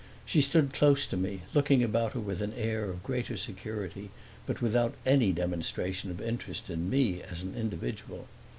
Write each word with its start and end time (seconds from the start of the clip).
She 0.25 0.41
stood 0.41 0.73
close 0.73 1.05
to 1.05 1.15
me, 1.15 1.41
looking 1.53 1.83
about 1.83 2.13
her 2.13 2.19
with 2.19 2.41
an 2.41 2.53
air 2.57 2.89
of 2.89 3.03
greater 3.03 3.37
security 3.37 4.09
but 4.47 4.59
without 4.59 4.95
any 5.05 5.31
demonstration 5.31 6.09
of 6.09 6.19
interest 6.19 6.71
in 6.71 6.89
me 6.89 7.21
as 7.21 7.43
an 7.43 7.53
individual. 7.53 8.25